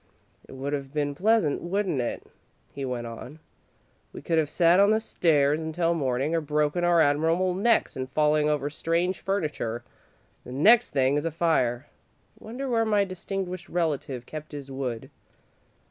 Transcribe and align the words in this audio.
"It 0.49 0.53
would 0.53 0.73
have 0.73 0.91
been 0.95 1.13
pleasant, 1.13 1.61
wouldn't 1.61 2.01
it?" 2.01 2.25
he 2.73 2.83
went 2.83 3.05
on. 3.05 3.37
"We 4.11 4.23
could 4.23 4.39
have 4.39 4.49
sat 4.49 4.79
on 4.79 4.89
the 4.89 4.99
stairs 4.99 5.59
until 5.61 5.93
morning, 5.93 6.33
or 6.33 6.41
broken 6.41 6.83
our 6.83 6.99
admirable 7.01 7.53
necks 7.53 7.95
in 7.95 8.07
falling 8.07 8.49
over 8.49 8.67
strange 8.71 9.19
furniture. 9.19 9.83
The 10.43 10.53
next 10.53 10.89
thing 10.89 11.17
is 11.17 11.25
a 11.25 11.29
fire. 11.29 11.85
Wonder 12.39 12.67
where 12.67 12.83
my 12.83 13.03
distinguished 13.05 13.69
relative 13.69 14.25
kept 14.25 14.53
his 14.53 14.71
wood?" 14.71 15.11